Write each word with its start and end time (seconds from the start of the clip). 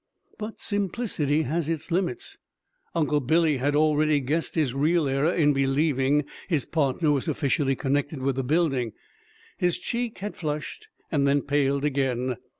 But 0.39 0.59
simplicity 0.59 1.43
has 1.43 1.69
its 1.69 1.91
limits. 1.91 2.39
Uncle 2.95 3.19
Billy 3.19 3.57
had 3.57 3.75
already 3.75 4.19
guessed 4.19 4.55
his 4.55 4.73
real 4.73 5.07
error 5.07 5.31
in 5.31 5.53
believing 5.53 6.25
his 6.47 6.65
partner 6.65 7.11
was 7.11 7.27
officially 7.27 7.75
connected 7.75 8.19
with 8.19 8.35
the 8.37 8.43
building; 8.43 8.93
his 9.59 9.77
cheek 9.77 10.17
had 10.17 10.35
flushed 10.35 10.87
and 11.11 11.27
then 11.27 11.43
paled 11.43 11.85
again. 11.85 12.37